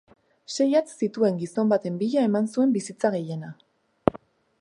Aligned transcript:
Sei 0.53 0.65
hatz 0.77 0.93
zituen 1.01 1.37
gizon 1.41 1.69
baten 1.73 1.99
bila 1.99 2.23
eman 2.29 2.47
zuen 2.55 2.73
bizitza 2.79 3.13
gehiena. 3.17 3.53